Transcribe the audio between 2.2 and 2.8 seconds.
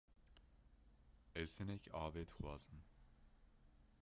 dixazim.